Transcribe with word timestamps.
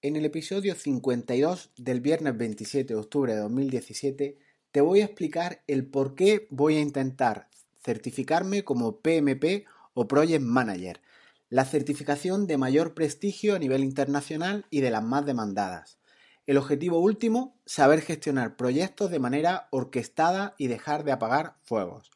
En 0.00 0.14
el 0.14 0.24
episodio 0.24 0.76
52 0.76 1.72
del 1.76 2.00
viernes 2.00 2.38
27 2.38 2.94
de 2.94 3.00
octubre 3.00 3.34
de 3.34 3.40
2017 3.40 4.38
te 4.70 4.80
voy 4.80 5.00
a 5.00 5.06
explicar 5.06 5.64
el 5.66 5.86
por 5.86 6.14
qué 6.14 6.46
voy 6.50 6.76
a 6.76 6.80
intentar 6.80 7.48
certificarme 7.82 8.62
como 8.62 9.00
PMP 9.00 9.66
o 9.94 10.06
Project 10.06 10.44
Manager, 10.44 11.00
la 11.48 11.64
certificación 11.64 12.46
de 12.46 12.58
mayor 12.58 12.94
prestigio 12.94 13.56
a 13.56 13.58
nivel 13.58 13.82
internacional 13.82 14.66
y 14.70 14.82
de 14.82 14.92
las 14.92 15.02
más 15.02 15.26
demandadas. 15.26 15.98
El 16.46 16.58
objetivo 16.58 17.00
último, 17.00 17.58
saber 17.66 18.00
gestionar 18.00 18.54
proyectos 18.54 19.10
de 19.10 19.18
manera 19.18 19.66
orquestada 19.72 20.54
y 20.58 20.68
dejar 20.68 21.02
de 21.02 21.10
apagar 21.10 21.56
fuegos. 21.64 22.12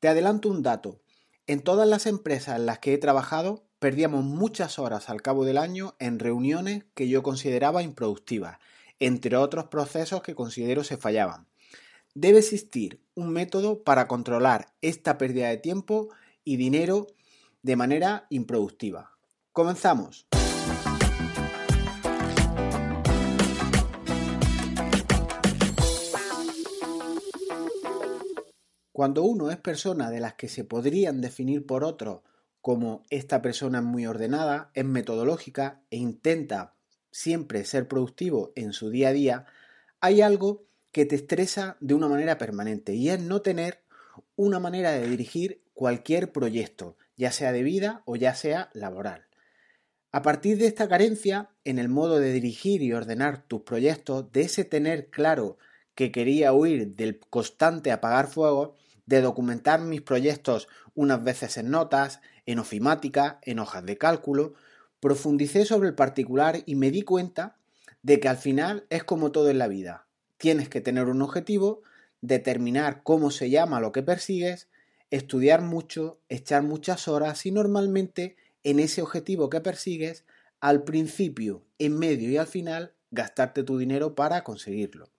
Te 0.00 0.08
adelanto 0.08 0.48
un 0.48 0.62
dato. 0.62 1.02
En 1.46 1.60
todas 1.60 1.86
las 1.86 2.06
empresas 2.06 2.56
en 2.56 2.64
las 2.64 2.78
que 2.78 2.94
he 2.94 2.98
trabajado, 2.98 3.66
perdíamos 3.82 4.22
muchas 4.22 4.78
horas 4.78 5.10
al 5.10 5.22
cabo 5.22 5.44
del 5.44 5.58
año 5.58 5.96
en 5.98 6.20
reuniones 6.20 6.84
que 6.94 7.08
yo 7.08 7.24
consideraba 7.24 7.82
improductivas, 7.82 8.58
entre 9.00 9.34
otros 9.34 9.64
procesos 9.64 10.22
que 10.22 10.36
considero 10.36 10.84
se 10.84 10.96
fallaban. 10.96 11.48
Debe 12.14 12.38
existir 12.38 13.00
un 13.16 13.30
método 13.30 13.82
para 13.82 14.06
controlar 14.06 14.68
esta 14.82 15.18
pérdida 15.18 15.48
de 15.48 15.56
tiempo 15.56 16.10
y 16.44 16.58
dinero 16.58 17.08
de 17.62 17.74
manera 17.74 18.28
improductiva. 18.30 19.18
Comenzamos. 19.50 20.28
Cuando 28.92 29.24
uno 29.24 29.50
es 29.50 29.56
persona 29.56 30.08
de 30.08 30.20
las 30.20 30.34
que 30.34 30.48
se 30.48 30.62
podrían 30.62 31.20
definir 31.20 31.66
por 31.66 31.82
otro 31.82 32.22
como 32.62 33.02
esta 33.10 33.42
persona 33.42 33.78
es 33.78 33.84
muy 33.84 34.06
ordenada, 34.06 34.70
es 34.74 34.84
metodológica 34.84 35.82
e 35.90 35.96
intenta 35.96 36.74
siempre 37.10 37.64
ser 37.64 37.88
productivo 37.88 38.52
en 38.54 38.72
su 38.72 38.88
día 38.88 39.08
a 39.08 39.12
día, 39.12 39.46
hay 40.00 40.22
algo 40.22 40.64
que 40.92 41.04
te 41.04 41.16
estresa 41.16 41.76
de 41.80 41.94
una 41.94 42.08
manera 42.08 42.38
permanente 42.38 42.94
y 42.94 43.10
es 43.10 43.20
no 43.20 43.42
tener 43.42 43.82
una 44.36 44.60
manera 44.60 44.92
de 44.92 45.08
dirigir 45.08 45.62
cualquier 45.74 46.32
proyecto, 46.32 46.96
ya 47.16 47.32
sea 47.32 47.52
de 47.52 47.62
vida 47.62 48.02
o 48.06 48.16
ya 48.16 48.34
sea 48.34 48.70
laboral. 48.72 49.26
A 50.12 50.22
partir 50.22 50.58
de 50.58 50.66
esta 50.66 50.88
carencia 50.88 51.50
en 51.64 51.78
el 51.78 51.88
modo 51.88 52.20
de 52.20 52.32
dirigir 52.32 52.82
y 52.82 52.92
ordenar 52.92 53.46
tus 53.46 53.62
proyectos, 53.62 54.30
de 54.30 54.42
ese 54.42 54.64
tener 54.64 55.10
claro 55.10 55.58
que 55.94 56.12
quería 56.12 56.52
huir 56.52 56.94
del 56.94 57.18
constante 57.18 57.90
apagar 57.90 58.28
fuego, 58.28 58.74
de 59.06 59.20
documentar 59.20 59.80
mis 59.80 60.02
proyectos 60.02 60.68
unas 60.94 61.24
veces 61.24 61.56
en 61.56 61.70
notas, 61.70 62.20
en 62.46 62.58
ofimática, 62.58 63.38
en 63.42 63.58
hojas 63.58 63.84
de 63.84 63.98
cálculo, 63.98 64.54
profundicé 65.00 65.64
sobre 65.64 65.88
el 65.88 65.94
particular 65.94 66.62
y 66.66 66.74
me 66.74 66.90
di 66.90 67.02
cuenta 67.02 67.56
de 68.02 68.20
que 68.20 68.28
al 68.28 68.36
final 68.36 68.86
es 68.90 69.04
como 69.04 69.32
todo 69.32 69.50
en 69.50 69.58
la 69.58 69.68
vida. 69.68 70.06
Tienes 70.36 70.68
que 70.68 70.80
tener 70.80 71.06
un 71.06 71.22
objetivo, 71.22 71.82
determinar 72.20 73.02
cómo 73.02 73.30
se 73.30 73.50
llama 73.50 73.80
lo 73.80 73.92
que 73.92 74.02
persigues, 74.02 74.68
estudiar 75.10 75.62
mucho, 75.62 76.20
echar 76.28 76.62
muchas 76.62 77.06
horas 77.08 77.44
y 77.46 77.50
normalmente 77.50 78.36
en 78.64 78.80
ese 78.80 79.02
objetivo 79.02 79.50
que 79.50 79.60
persigues, 79.60 80.24
al 80.60 80.84
principio, 80.84 81.64
en 81.78 81.98
medio 81.98 82.30
y 82.30 82.36
al 82.36 82.46
final, 82.46 82.92
gastarte 83.10 83.62
tu 83.62 83.78
dinero 83.78 84.14
para 84.14 84.42
conseguirlo. 84.42 85.10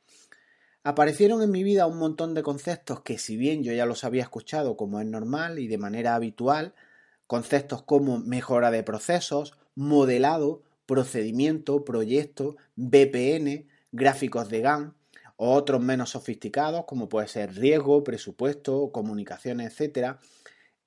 Aparecieron 0.83 1.41
en 1.41 1.51
mi 1.51 1.63
vida 1.63 1.87
un 1.87 1.97
montón 1.97 2.33
de 2.33 2.43
conceptos 2.43 3.01
que 3.01 3.17
si 3.17 3.37
bien 3.37 3.63
yo 3.63 3.71
ya 3.71 3.85
los 3.85 4.03
había 4.03 4.23
escuchado 4.23 4.75
como 4.75 4.99
es 4.99 5.05
normal 5.05 5.59
y 5.59 5.67
de 5.67 5.77
manera 5.77 6.15
habitual, 6.15 6.73
conceptos 7.33 7.81
como 7.81 8.19
mejora 8.19 8.69
de 8.69 8.83
procesos, 8.83 9.55
modelado, 9.73 10.61
procedimiento, 10.85 11.83
proyecto, 11.83 12.57
BPN, 12.75 13.65
gráficos 13.91 14.49
de 14.49 14.61
GAN, 14.61 14.93
o 15.35 15.53
otros 15.53 15.81
menos 15.81 16.11
sofisticados 16.11 16.85
como 16.85 17.09
puede 17.09 17.27
ser 17.27 17.55
riesgo, 17.55 18.03
presupuesto, 18.03 18.91
comunicaciones, 18.91 19.81
etc. 19.81 20.17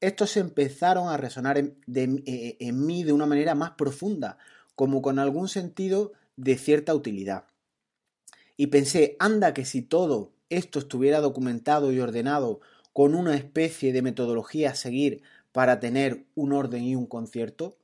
Estos 0.00 0.36
empezaron 0.36 1.08
a 1.08 1.16
resonar 1.16 1.58
en, 1.58 1.76
eh, 1.88 2.56
en 2.60 2.86
mí 2.86 3.02
de 3.02 3.12
una 3.12 3.26
manera 3.26 3.56
más 3.56 3.72
profunda, 3.72 4.38
como 4.76 5.02
con 5.02 5.18
algún 5.18 5.48
sentido 5.48 6.12
de 6.36 6.56
cierta 6.58 6.94
utilidad. 6.94 7.46
Y 8.56 8.68
pensé, 8.68 9.16
anda 9.18 9.52
que 9.52 9.64
si 9.64 9.82
todo 9.82 10.30
esto 10.48 10.78
estuviera 10.78 11.20
documentado 11.20 11.90
y 11.90 11.98
ordenado 11.98 12.60
con 12.92 13.16
una 13.16 13.34
especie 13.34 13.92
de 13.92 14.00
metodología 14.00 14.70
a 14.70 14.74
seguir 14.76 15.24
para 15.56 15.80
tener 15.80 16.26
un 16.34 16.52
orden 16.52 16.84
y 16.84 16.96
un 16.96 17.06
concierto. 17.06 17.78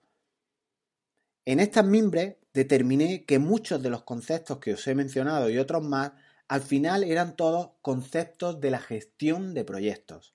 En 1.47 1.59
estas 1.59 1.87
mimbres 1.87 2.37
determiné 2.53 3.25
que 3.25 3.39
muchos 3.39 3.83
de 3.83 3.89
los 3.89 4.03
conceptos 4.03 4.59
que 4.59 4.75
os 4.75 4.87
he 4.87 4.95
mencionado 4.95 5.49
y 5.49 5.57
otros 5.57 5.83
más 5.83 6.13
al 6.49 6.61
final 6.61 7.03
eran 7.03 7.35
todos 7.35 7.71
conceptos 7.81 8.61
de 8.61 8.71
la 8.71 8.79
gestión 8.79 9.55
de 9.55 9.65
proyectos, 9.65 10.35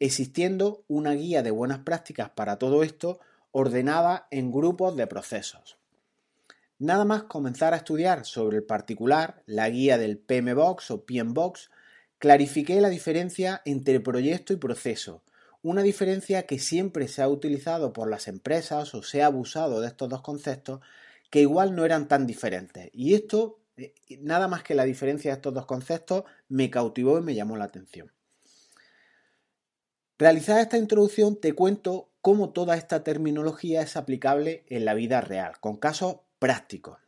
existiendo 0.00 0.84
una 0.88 1.12
guía 1.12 1.44
de 1.44 1.52
buenas 1.52 1.78
prácticas 1.78 2.30
para 2.30 2.58
todo 2.58 2.82
esto 2.82 3.20
ordenada 3.52 4.26
en 4.32 4.50
grupos 4.50 4.96
de 4.96 5.06
procesos. 5.06 5.78
Nada 6.80 7.04
más 7.04 7.22
comenzar 7.22 7.72
a 7.72 7.76
estudiar 7.76 8.26
sobre 8.26 8.56
el 8.56 8.64
particular, 8.64 9.44
la 9.46 9.70
guía 9.70 9.96
del 9.96 10.18
PMBOX 10.18 10.90
o 10.90 11.06
PMBOX, 11.06 11.70
clarifiqué 12.18 12.80
la 12.80 12.88
diferencia 12.88 13.62
entre 13.64 14.00
proyecto 14.00 14.52
y 14.52 14.56
proceso, 14.56 15.22
una 15.64 15.82
diferencia 15.82 16.46
que 16.46 16.58
siempre 16.58 17.08
se 17.08 17.22
ha 17.22 17.28
utilizado 17.28 17.94
por 17.94 18.10
las 18.10 18.28
empresas 18.28 18.94
o 18.94 19.02
se 19.02 19.22
ha 19.22 19.26
abusado 19.26 19.80
de 19.80 19.86
estos 19.86 20.10
dos 20.10 20.20
conceptos 20.20 20.80
que 21.30 21.40
igual 21.40 21.74
no 21.74 21.86
eran 21.86 22.06
tan 22.06 22.26
diferentes. 22.26 22.90
Y 22.92 23.14
esto, 23.14 23.60
eh, 23.78 23.94
nada 24.20 24.46
más 24.46 24.62
que 24.62 24.74
la 24.74 24.84
diferencia 24.84 25.30
de 25.30 25.36
estos 25.36 25.54
dos 25.54 25.64
conceptos, 25.64 26.24
me 26.48 26.70
cautivó 26.70 27.18
y 27.18 27.22
me 27.22 27.34
llamó 27.34 27.56
la 27.56 27.64
atención. 27.64 28.12
Realizada 30.18 30.60
esta 30.60 30.76
introducción, 30.76 31.40
te 31.40 31.54
cuento 31.54 32.10
cómo 32.20 32.50
toda 32.50 32.76
esta 32.76 33.02
terminología 33.02 33.80
es 33.80 33.96
aplicable 33.96 34.66
en 34.68 34.84
la 34.84 34.92
vida 34.92 35.22
real, 35.22 35.58
con 35.60 35.78
casos 35.78 36.18
prácticos. 36.38 36.98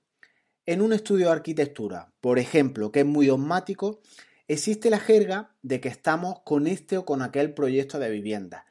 En 0.65 0.81
un 0.81 0.95
estudio 0.95 1.27
de 1.27 1.33
arquitectura, 1.33 2.11
por 2.23 2.39
ejemplo, 2.39 2.91
que 2.91 3.01
es 3.01 3.07
muy 3.07 3.27
dogmático, 3.27 4.01
existe 4.49 4.91
la 4.91 4.99
jerga 4.99 5.51
de 5.63 5.81
que 5.81 5.89
estamos 5.89 6.41
con 6.45 6.67
este 6.67 6.99
o 6.99 7.05
con 7.05 7.23
aquel 7.23 7.53
proyecto 7.55 7.99
de 7.99 8.11
vivienda. 8.11 8.67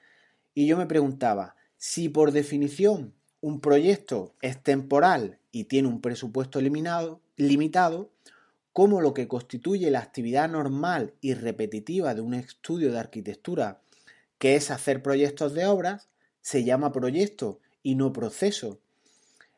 Y 0.54 0.68
yo 0.68 0.78
me 0.78 0.86
preguntaba, 0.86 1.56
si 1.78 2.10
por 2.10 2.32
definición 2.32 3.14
un 3.42 3.60
proyecto 3.60 4.34
es 4.42 4.62
temporal 4.62 5.40
y 5.52 5.66
tiene 5.66 5.88
un 5.88 6.02
presupuesto 6.02 6.62
limitado, 6.62 7.22
limitado, 7.36 8.10
¿cómo 8.74 9.02
lo 9.02 9.14
que 9.14 9.28
constituye 9.28 9.92
la 9.92 10.00
actividad 10.00 10.50
normal 10.50 11.14
y 11.22 11.34
repetitiva 11.34 12.16
de 12.16 12.22
un 12.22 12.34
estudio 12.34 12.92
de 12.92 13.00
arquitectura, 13.00 13.82
que 14.40 14.56
es 14.56 14.72
hacer 14.72 15.02
proyectos 15.04 15.54
de 15.54 15.66
obras, 15.66 16.10
se 16.42 16.64
llama 16.64 16.92
proyecto 16.92 17.60
y 17.84 17.96
no 17.96 18.14
proceso, 18.14 18.80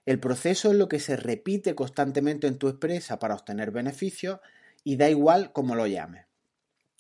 el 0.08 0.22
proceso 0.22 0.72
es 0.72 0.78
lo 0.78 0.88
que 0.88 1.02
se 1.02 1.18
repite 1.18 1.76
constantemente 1.76 2.48
en 2.48 2.58
tu 2.58 2.70
empresa 2.70 3.20
para 3.20 3.36
obtener 3.36 3.72
beneficios 3.72 4.40
y 4.88 4.96
da 4.96 5.10
igual 5.10 5.52
cómo 5.52 5.76
lo 5.76 5.86
llames. 5.86 6.28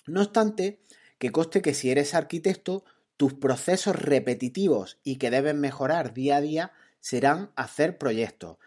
No 0.07 0.21
obstante, 0.21 0.81
que 1.19 1.31
coste 1.31 1.61
que 1.61 1.73
si 1.73 1.89
eres 1.89 2.15
arquitecto, 2.15 2.83
tus 3.15 3.33
procesos 3.33 3.95
repetitivos 3.95 4.99
y 5.05 5.15
que 5.15 5.31
debes 5.31 5.55
mejorar 5.55 6.13
día 6.13 6.35
a 6.35 6.41
día 6.41 6.73
serán 6.99 7.49
hacer 7.55 7.97
proyectos, 7.97 8.57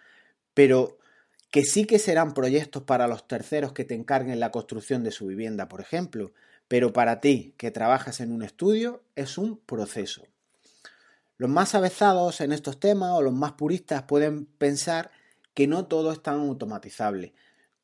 pero 0.54 0.96
que 1.50 1.64
sí 1.64 1.84
que 1.84 1.98
serán 1.98 2.32
proyectos 2.32 2.84
para 2.84 3.08
los 3.08 3.28
terceros 3.28 3.74
que 3.74 3.84
te 3.84 3.94
encarguen 3.94 4.40
la 4.40 4.50
construcción 4.50 5.04
de 5.04 5.10
su 5.10 5.26
vivienda, 5.26 5.68
por 5.68 5.82
ejemplo, 5.82 6.32
pero 6.66 6.94
para 6.94 7.20
ti 7.20 7.52
que 7.58 7.70
trabajas 7.70 8.20
en 8.20 8.32
un 8.32 8.42
estudio 8.42 9.02
es 9.16 9.36
un 9.36 9.58
proceso. 9.58 10.22
Los 11.36 11.50
más 11.50 11.74
avezados 11.74 12.40
en 12.40 12.52
estos 12.52 12.80
temas 12.80 13.10
o 13.12 13.20
los 13.20 13.34
más 13.34 13.52
puristas 13.52 14.04
pueden 14.04 14.46
pensar 14.46 15.10
que 15.52 15.66
no 15.66 15.84
todo 15.88 16.10
es 16.10 16.22
tan 16.22 16.36
automatizable, 16.36 17.34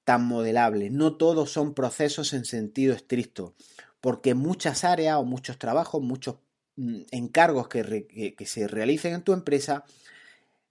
tan 0.07 0.25
modelable, 0.25 0.89
no 0.89 1.17
todos 1.17 1.51
son 1.51 1.75
procesos 1.75 2.33
en 2.33 2.45
sentido 2.45 2.95
estricto, 2.95 3.55
porque 4.01 4.35
muchas 4.35 4.85
áreas 4.85 5.17
o 5.17 5.25
muchos 5.25 5.59
trabajos, 5.59 6.01
muchos 6.01 6.37
mm, 6.77 7.01
encargos 7.11 7.67
que, 7.67 8.35
que 8.39 8.47
se 8.47 8.69
realicen 8.69 9.15
en 9.15 9.23
tu 9.23 9.33
empresa 9.33 9.85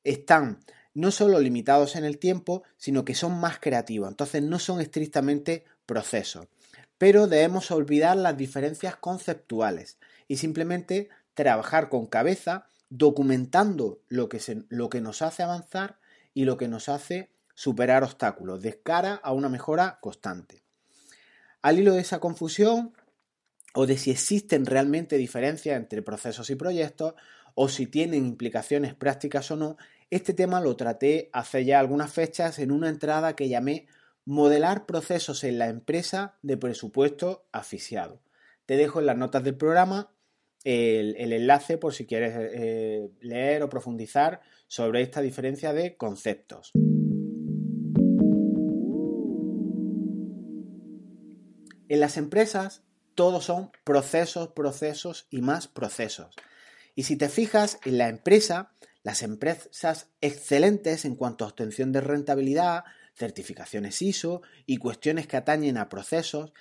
están 0.05 0.61
no 0.93 1.11
solo 1.11 1.41
limitados 1.41 1.97
en 1.97 2.05
el 2.05 2.17
tiempo, 2.17 2.63
sino 2.77 3.03
que 3.03 3.13
son 3.13 3.37
más 3.37 3.59
creativos, 3.59 4.07
entonces 4.07 4.41
no 4.41 4.57
son 4.57 4.79
estrictamente 4.79 5.65
procesos. 5.85 6.47
Pero 6.97 7.27
debemos 7.27 7.71
olvidar 7.71 8.15
las 8.15 8.37
diferencias 8.37 8.95
conceptuales 8.95 9.97
y 10.29 10.37
simplemente 10.37 11.09
trabajar 11.33 11.89
con 11.89 12.05
cabeza 12.05 12.67
documentando 12.87 13.99
lo 14.07 14.29
que, 14.29 14.39
lo 14.69 14.89
que 14.89 15.01
nos 15.01 15.21
hace 15.21 15.43
avanzar 15.43 15.99
y 16.33 16.45
lo 16.45 16.55
que 16.55 16.69
nos 16.69 16.87
hace 16.87 17.34
superar 17.55 18.03
obstáculos 18.03 18.61
de 18.61 18.79
cara 18.81 19.15
a 19.15 19.33
una 19.33 19.49
mejora 19.49 19.97
constante. 20.01 20.61
Al 21.63 21.79
hilo 21.79 21.93
de 21.93 22.01
esa 22.01 22.19
confusión 22.19 22.93
o 23.73 23.87
de 23.87 23.97
si 23.97 24.11
existen 24.11 24.65
realmente 24.65 25.17
diferencias 25.17 25.77
entre 25.77 26.03
procesos 26.03 26.49
y 26.51 26.55
proyectos 26.55 27.15
o 27.55 27.69
si 27.69 27.87
tienen 27.87 28.25
implicaciones 28.25 28.93
prácticas 28.93 29.49
o 29.49 29.55
no, 29.55 29.77
Este 30.11 30.35
tema 30.35 30.61
lo 30.61 30.75
traté 30.75 31.31
hace 31.33 31.65
ya 31.65 31.79
algunas 31.79 32.13
fechas 32.13 32.59
en 32.59 32.71
una 32.71 32.89
entrada 32.89 33.35
que 33.35 33.49
llamé 33.49 33.87
Modelar 34.23 34.85
procesos 34.85 35.43
en 35.43 35.57
la 35.57 35.67
empresa 35.67 36.37
de 36.43 36.57
presupuesto 36.57 37.47
asfixiado. 37.51 38.21
Te 38.67 38.77
dejo 38.77 38.99
en 38.99 39.07
las 39.07 39.17
notas 39.17 39.43
del 39.43 39.55
programa 39.55 40.11
el, 40.63 41.15
enlace 41.31 41.77
por 41.77 41.93
si 41.93 42.05
quieres 42.05 42.33
eh, 42.35 43.09
leer 43.21 43.63
o 43.63 43.69
profundizar 43.69 44.41
sobre 44.67 45.01
esta 45.01 45.21
diferencia 45.21 45.73
de 45.73 45.95
conceptos. 45.95 46.71
En 51.95 52.01
las 52.01 52.17
empresas 52.17 52.81
todos 53.15 53.45
son 53.45 53.71
procesos, 53.85 54.49
procesos 54.49 55.27
y 55.29 55.39
más 55.39 55.69
procesos. 55.69 56.35
Y 56.93 57.03
si 57.03 57.15
te 57.15 57.29
fijas 57.29 57.79
en 57.85 57.97
la 57.97 58.09
empresa, 58.09 58.73
las 59.01 59.23
empresas 59.23 60.09
excelentes 60.19 61.05
en 61.05 61.15
cuanto 61.15 61.45
a 61.45 61.47
obtención 61.47 61.93
de 61.93 62.01
rentabilidad, 62.01 62.83
certificaciones 63.13 64.01
ISO 64.01 64.41
y 64.65 64.75
cuestiones 64.75 65.25
que 65.25 65.37
atañen 65.37 65.77
a 65.77 65.87
procesos, 65.87 66.51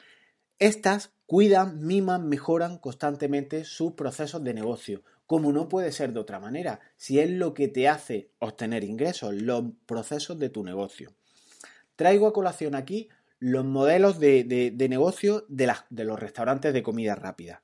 estas 0.60 1.10
cuidan, 1.26 1.84
miman, 1.84 2.28
mejoran 2.28 2.78
constantemente 2.78 3.64
sus 3.64 3.94
procesos 3.94 4.44
de 4.44 4.54
negocio, 4.54 5.02
como 5.26 5.50
no 5.50 5.68
puede 5.68 5.90
ser 5.90 6.12
de 6.12 6.20
otra 6.20 6.38
manera, 6.38 6.78
si 6.96 7.18
es 7.18 7.28
lo 7.28 7.54
que 7.54 7.66
te 7.66 7.88
hace 7.88 8.30
obtener 8.38 8.84
ingresos, 8.84 9.34
los 9.34 9.64
procesos 9.84 10.38
de 10.38 10.50
tu 10.50 10.62
negocio. 10.62 11.12
Traigo 11.96 12.28
a 12.28 12.32
colación 12.32 12.76
aquí 12.76 13.08
los 13.38 13.64
modelos 13.64 14.18
de, 14.18 14.72
negocio 14.88 15.44
de, 15.48 15.72
de 15.90 16.04
los 16.04 16.18
restaurantes 16.18 16.72
de 16.72 16.82
comida 16.82 17.14
rápida. 17.14 17.62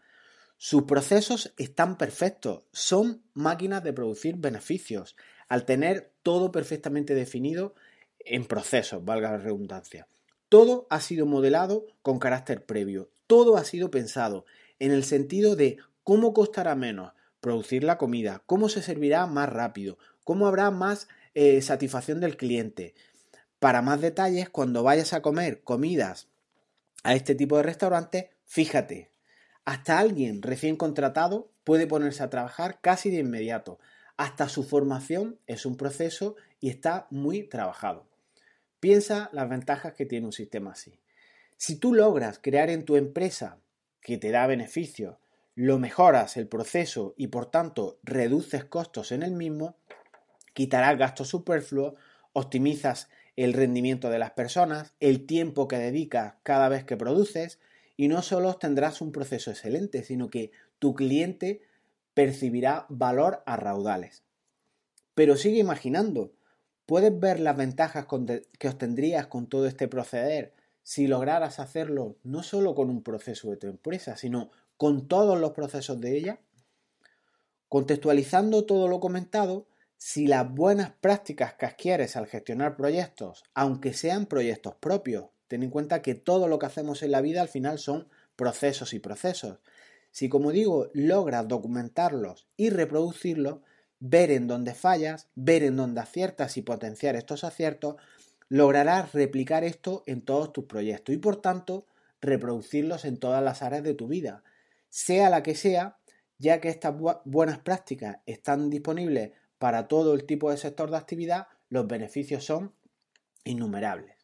Sus 0.57 0.83
procesos 0.83 1.55
están 1.57 1.97
perfectos, 1.97 2.65
son 2.73 3.23
máquinas 3.33 3.83
de 3.83 3.93
producir 3.93 4.37
beneficios, 4.37 5.17
al 5.49 5.65
tener 5.65 6.13
todo 6.23 6.53
perfectamente 6.53 7.15
definido 7.15 7.75
en 8.19 8.45
procesos, 8.45 9.05
valga 9.05 9.33
la 9.33 9.39
redundancia. 9.39 10.07
Todo 10.49 10.87
ha 10.91 11.01
sido 11.01 11.27
modelado 11.27 11.87
con 12.03 12.19
carácter 12.19 12.67
previo, 12.67 13.11
todo 13.27 13.57
ha 13.57 13.65
sido 13.65 13.91
pensado 13.91 14.45
en 14.79 14.93
el 14.93 15.05
sentido 15.05 15.57
de 15.57 15.79
cómo 16.05 16.35
costará 16.35 16.75
menos 16.75 17.13
producir 17.41 17.85
la 17.85 17.99
comida, 17.99 18.43
cómo 18.47 18.69
se 18.69 18.83
servirá 18.83 19.27
más 19.27 19.49
rápido, 19.49 19.99
cómo 20.25 20.47
habrá 20.47 20.71
más 20.71 21.09
eh, 21.35 21.63
satisfacción 21.63 22.21
del 22.21 22.37
cliente, 22.37 22.95
para 23.61 23.83
más 23.83 24.01
detalles, 24.01 24.49
cuando 24.49 24.83
vayas 24.83 25.13
a 25.13 25.23
comer 25.23 25.63
comidas 25.63 26.29
a 27.05 27.15
este 27.15 27.35
tipo 27.35 27.59
de 27.59 27.63
restaurantes, 27.63 28.27
fíjate, 28.47 29.11
hasta 29.65 29.99
alguien 29.99 30.43
recién 30.43 30.77
contratado 30.77 31.53
puede 31.63 31.87
ponerse 31.87 32.23
a 32.23 32.31
trabajar 32.31 32.81
casi 32.81 33.11
de 33.11 33.19
inmediato. 33.19 33.79
Hasta 34.17 34.49
su 34.49 34.65
formación 34.65 35.39
es 35.47 35.67
un 35.67 35.77
proceso 35.77 36.37
y 36.59 36.71
está 36.71 37.07
muy 37.11 37.43
trabajado. 37.45 38.07
Piensa 38.81 39.29
las 39.33 39.49
ventajas 39.49 39.93
que 39.93 40.07
tiene 40.07 40.27
un 40.27 40.33
sistema 40.33 40.73
así. 40.73 40.99
Si 41.59 41.77
tú 41.77 41.95
logras 41.95 42.39
crear 42.39 42.71
en 42.71 42.87
tu 42.87 42.97
empresa 42.97 43.59
que 44.01 44.17
te 44.17 44.31
da 44.31 44.47
beneficios, 44.47 45.17
lo 45.55 45.79
mejoras 45.79 46.39
el 46.39 46.49
proceso 46.49 47.13
y 47.19 47.27
por 47.27 47.51
tanto 47.51 47.99
reduces 48.03 48.65
costos 48.65 49.13
en 49.13 49.23
el 49.23 49.33
mismo, 49.33 49.77
quitarás 50.55 50.97
gastos 50.97 51.29
superfluos, 51.29 51.95
optimizas 52.33 53.11
el 53.45 53.55
rendimiento 53.55 54.11
de 54.11 54.19
las 54.19 54.33
personas, 54.33 54.93
el 55.01 55.25
tiempo 55.25 55.67
que 55.67 55.79
dedicas 55.79 56.35
cada 56.43 56.69
vez 56.69 56.85
que 56.85 56.99
produces 56.99 57.59
y 57.97 58.09
no 58.09 58.21
solo 58.21 58.55
tendrás 58.57 59.01
un 59.01 59.13
proceso 59.13 59.51
excelente, 59.51 60.05
sino 60.05 60.29
que 60.29 60.51
tu 60.79 60.95
cliente 60.95 61.63
percibirá 62.13 62.85
valor 62.91 63.43
a 63.47 63.57
raudales. 63.57 64.25
Pero 65.15 65.37
sigue 65.37 65.59
imaginando, 65.59 66.33
¿puedes 66.85 67.19
ver 67.19 67.41
las 67.41 67.57
ventajas 67.57 68.07
que 68.59 68.69
obtendrías 68.69 69.27
con 69.27 69.47
todo 69.47 69.67
este 69.67 69.89
proceder 69.89 70.53
si 70.83 71.07
lograras 71.07 71.61
hacerlo 71.61 72.17
no 72.23 72.43
solo 72.43 72.75
con 72.75 72.91
un 72.91 73.03
proceso 73.03 73.49
de 73.51 73.57
tu 73.57 73.69
empresa, 73.69 74.17
sino 74.19 74.51
con 74.77 75.09
todos 75.09 75.41
los 75.41 75.53
procesos 75.53 75.99
de 75.99 76.17
ella? 76.17 76.41
Contextualizando 77.71 78.67
todo 78.67 78.87
lo 78.87 79.01
comentado, 79.01 79.67
si 80.03 80.27
las 80.27 80.51
buenas 80.51 80.93
prácticas 80.93 81.53
que 81.53 81.67
adquieres 81.67 82.17
al 82.17 82.27
gestionar 82.27 82.75
proyectos, 82.75 83.45
aunque 83.53 83.93
sean 83.93 84.25
proyectos 84.25 84.75
propios, 84.77 85.27
ten 85.47 85.63
en 85.63 85.69
cuenta 85.69 86.01
que 86.01 86.15
todo 86.15 86.49
lo 86.49 86.59
que 86.59 86.65
hacemos 86.65 87.03
en 87.03 87.11
la 87.11 87.21
vida 87.21 87.43
al 87.43 87.49
final 87.49 87.79
son 87.79 88.09
procesos 88.35 88.95
y 88.95 88.99
procesos. 88.99 89.59
Si, 90.11 90.31
como 90.31 90.53
digo, 90.53 90.89
logras 90.95 91.47
documentarlos 91.47 92.49
y 92.57 92.71
reproducirlos, 92.71 93.59
ver 93.99 94.31
en 94.31 94.49
dónde 94.49 94.73
fallas, 94.73 95.29
ver 95.35 95.63
en 95.63 95.77
dónde 95.77 96.01
aciertas 96.01 96.57
y 96.57 96.63
potenciar 96.63 97.15
estos 97.15 97.45
aciertos, 97.45 97.97
lograrás 98.49 99.13
replicar 99.13 99.65
esto 99.65 100.03
en 100.07 100.23
todos 100.23 100.55
tus 100.55 100.65
proyectos 100.65 101.15
y 101.15 101.19
por 101.19 101.43
tanto 101.43 101.85
reproducirlos 102.23 103.05
en 103.05 103.19
todas 103.19 103.45
las 103.45 103.61
áreas 103.61 103.83
de 103.83 103.93
tu 103.93 104.09
vida, 104.09 104.45
sea 104.89 105.29
la 105.29 105.43
que 105.43 105.55
sea, 105.55 105.99
ya 106.39 106.59
que 106.59 106.71
estas 106.71 106.95
buenas 107.27 107.59
prácticas 107.59 108.17
están 108.25 108.71
disponibles 108.71 109.33
para 109.61 109.89
todo 109.89 110.15
el 110.15 110.25
tipo 110.25 110.51
de 110.51 110.57
sector 110.57 110.91
de 110.91 110.97
actividad, 110.97 111.49
los 111.69 111.87
beneficios 111.87 112.47
son 112.47 112.73
innumerables. 113.45 114.17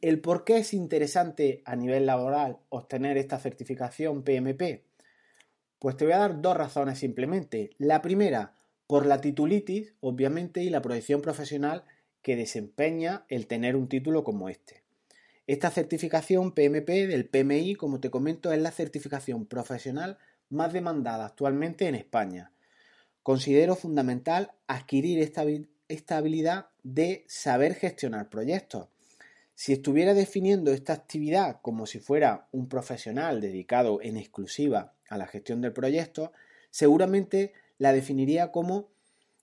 ¿El 0.00 0.20
por 0.20 0.44
qué 0.44 0.58
es 0.58 0.72
interesante 0.72 1.62
a 1.64 1.74
nivel 1.74 2.06
laboral 2.06 2.58
obtener 2.68 3.16
esta 3.16 3.40
certificación 3.40 4.22
PMP? 4.22 4.84
Pues 5.80 5.96
te 5.96 6.04
voy 6.04 6.14
a 6.14 6.18
dar 6.18 6.40
dos 6.40 6.56
razones 6.56 7.00
simplemente. 7.00 7.70
La 7.76 8.02
primera, 8.02 8.54
por 8.86 9.04
la 9.04 9.20
titulitis, 9.20 9.94
obviamente, 9.98 10.62
y 10.62 10.70
la 10.70 10.80
proyección 10.80 11.22
profesional 11.22 11.82
que 12.22 12.36
desempeña 12.36 13.24
el 13.28 13.48
tener 13.48 13.74
un 13.74 13.88
título 13.88 14.22
como 14.22 14.48
este. 14.48 14.83
Esta 15.46 15.70
certificación 15.70 16.52
PMP 16.52 16.88
del 17.06 17.28
PMI, 17.28 17.74
como 17.74 18.00
te 18.00 18.10
comento, 18.10 18.50
es 18.50 18.62
la 18.62 18.70
certificación 18.70 19.44
profesional 19.44 20.16
más 20.48 20.72
demandada 20.72 21.26
actualmente 21.26 21.86
en 21.86 21.94
España. 21.94 22.52
Considero 23.22 23.76
fundamental 23.76 24.52
adquirir 24.66 25.18
esta, 25.18 26.16
habilidad 26.16 26.68
de 26.82 27.24
saber 27.28 27.74
gestionar 27.74 28.30
proyectos. 28.30 28.88
Si 29.54 29.74
estuviera 29.74 30.14
definiendo 30.14 30.72
esta 30.72 30.94
actividad 30.94 31.60
como 31.60 31.84
si 31.84 31.98
fuera 31.98 32.48
un 32.50 32.66
profesional 32.66 33.42
dedicado 33.42 34.00
en 34.00 34.16
exclusiva 34.16 34.94
a 35.10 35.18
la 35.18 35.26
gestión 35.26 35.60
del 35.60 35.74
proyecto, 35.74 36.32
seguramente 36.70 37.52
la 37.76 37.92
definiría 37.92 38.50
como 38.50 38.88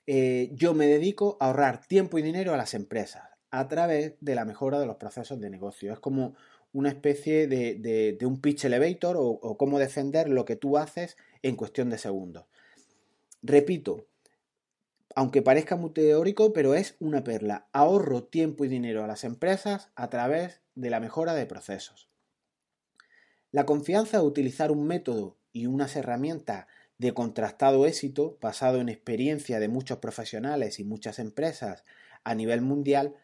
eh, 0.07 0.49
yo 0.53 0.73
me 0.73 0.87
dedico 0.87 1.37
a 1.39 1.45
ahorrar 1.45 1.85
tiempo 1.85 2.17
y 2.17 2.23
dinero 2.23 2.55
a 2.55 2.57
las 2.57 2.73
empresas 2.73 3.30
a 3.51 3.67
través 3.67 4.15
de 4.21 4.35
la 4.35 4.45
mejora 4.45 4.79
de 4.79 4.85
los 4.85 4.95
procesos 4.95 5.39
de 5.39 5.49
negocio. 5.49 5.93
Es 5.93 5.99
como 5.99 6.35
una 6.73 6.89
especie 6.89 7.47
de, 7.47 8.17
un 8.23 8.39
pitch 8.39 8.65
elevator 8.65 9.17
o, 9.17 9.23
o, 9.23 9.57
cómo 9.57 9.77
defender 9.77 10.29
lo 10.29 10.45
que 10.45 10.55
tú 10.55 10.77
haces 10.77 11.17
en 11.43 11.55
cuestión 11.55 11.89
de 11.89 11.97
segundos. 11.97 12.45
Repito, 13.43 14.07
aunque 15.15 15.41
parezca 15.41 15.75
muy 15.75 15.91
teórico, 15.91 16.53
pero 16.53 16.73
es 16.73 16.95
una 16.99 17.23
perla. 17.23 17.67
Ahorro 17.73 18.23
tiempo 18.23 18.63
y 18.63 18.69
dinero 18.69 19.03
a 19.03 19.07
las 19.07 19.23
empresas 19.23 19.89
a 19.95 20.09
través 20.09 20.61
de 20.75 20.89
la 20.89 20.99
mejora 20.99 21.33
de 21.33 21.45
procesos. 21.45 22.09
La 23.51 23.65
confianza 23.65 24.19
de 24.19 24.25
utilizar 24.25 24.71
un 24.71 24.87
método 24.87 25.37
y 25.51 25.65
unas 25.65 25.97
herramientas 25.97 26.67
de 26.97 27.13
contrastado 27.13 27.85
éxito, 27.85 28.37
basado 28.39 28.79
en 28.79 28.87
experiencia 28.87 29.59
de 29.59 29.67
muchos 29.67 29.97
profesionales 29.97 30.79
y 30.79 30.85
muchas 30.85 31.19
empresas 31.19 31.83
a 32.23 32.35
nivel 32.35 32.61
mundial, 32.61 33.15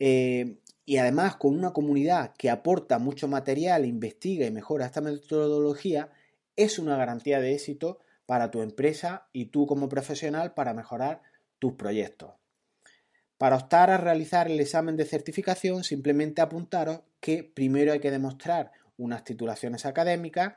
eh, 0.00 0.56
y 0.84 0.96
además 0.96 1.36
con 1.36 1.56
una 1.56 1.72
comunidad 1.72 2.34
que 2.36 2.50
aporta 2.50 2.98
mucho 2.98 3.28
material, 3.28 3.84
investiga 3.84 4.46
y 4.46 4.50
mejora 4.50 4.86
esta 4.86 5.00
metodología, 5.00 6.10
es 6.56 6.80
una 6.80 6.96
garantía 6.96 7.40
de 7.40 7.54
éxito 7.54 8.00
para 8.26 8.50
tu 8.50 8.62
empresa 8.62 9.28
y 9.32 9.46
tú 9.46 9.66
como 9.66 9.88
profesional 9.88 10.54
para 10.54 10.74
mejorar 10.74 11.22
tus 11.60 11.74
proyectos. 11.74 12.32
Para 13.38 13.56
optar 13.56 13.90
a 13.90 13.98
realizar 13.98 14.50
el 14.50 14.60
examen 14.60 14.96
de 14.96 15.04
certificación, 15.04 15.84
simplemente 15.84 16.42
apuntaros 16.42 17.00
que 17.20 17.44
primero 17.44 17.92
hay 17.92 18.00
que 18.00 18.10
demostrar 18.10 18.72
unas 18.96 19.24
titulaciones 19.24 19.86
académicas 19.86 20.54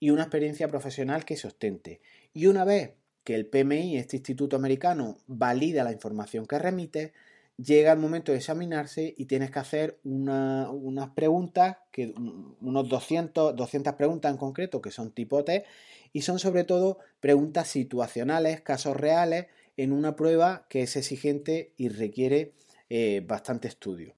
y 0.00 0.10
una 0.10 0.22
experiencia 0.22 0.68
profesional 0.68 1.24
que 1.24 1.36
se 1.36 1.46
ostente. 1.46 2.00
Y 2.32 2.46
una 2.46 2.64
vez 2.64 2.94
que 3.22 3.34
el 3.34 3.46
PMI, 3.46 3.98
este 3.98 4.16
instituto 4.16 4.56
americano, 4.56 5.18
valida 5.26 5.84
la 5.84 5.92
información 5.92 6.46
que 6.46 6.58
remite, 6.58 7.12
llega 7.56 7.92
el 7.92 7.98
momento 7.98 8.32
de 8.32 8.38
examinarse 8.38 9.14
y 9.16 9.26
tienes 9.26 9.50
que 9.50 9.58
hacer 9.58 10.00
unas 10.04 11.10
preguntas, 11.10 11.78
que, 11.90 12.14
unos 12.16 12.88
200, 12.88 13.54
200 13.54 13.94
preguntas 13.94 14.32
en 14.32 14.38
concreto, 14.38 14.80
que 14.82 14.90
son 14.90 15.12
tipo 15.12 15.44
T, 15.44 15.64
y 16.12 16.22
son 16.22 16.38
sobre 16.38 16.64
todo 16.64 16.98
preguntas 17.20 17.68
situacionales, 17.68 18.60
casos 18.60 18.96
reales, 18.96 19.46
en 19.76 19.92
una 19.92 20.14
prueba 20.14 20.66
que 20.68 20.82
es 20.82 20.96
exigente 20.96 21.72
y 21.76 21.88
requiere 21.88 22.54
eh, 22.88 23.24
bastante 23.26 23.68
estudio. 23.68 24.14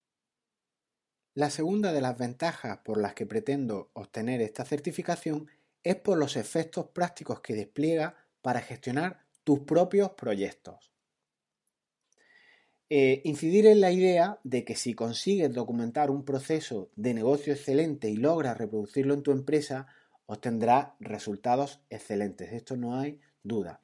La 1.35 1.51
segunda 1.51 1.93
de 1.93 2.01
las 2.01 2.17
ventajas 2.17 2.79
por 2.79 3.01
las 3.01 3.15
que 3.15 3.27
pretendo 3.27 3.91
obtener 3.93 4.41
esta 4.41 4.65
certificación 4.65 5.49
es 5.83 5.97
por 5.97 6.19
los 6.19 6.37
efectos 6.37 6.89
prácticos 6.89 7.41
que 7.41 7.55
despliega 7.55 8.17
para 8.43 8.61
gestionar 8.61 9.21
tus 9.45 9.61
propios 9.61 10.11
proyectos. 10.13 10.96
Eh, 12.89 13.21
incidir 13.25 13.67
en 13.67 13.81
la 13.81 13.91
idea 13.91 14.39
de 14.45 14.65
que 14.65 14.77
si 14.77 14.95
consigues 14.95 15.53
documentar 15.53 16.11
un 16.11 16.25
proceso 16.25 16.89
de 16.95 17.15
negocio 17.15 17.53
excelente 17.53 18.09
y 18.11 18.17
logras 18.17 18.57
reproducirlo 18.57 19.15
en 19.15 19.23
tu 19.23 19.33
empresa, 19.33 19.89
obtendrás 20.27 20.91
resultados 21.01 21.81
excelentes. 21.91 22.53
Esto 22.53 22.77
no 22.77 22.99
hay 22.99 23.21
duda. 23.43 23.81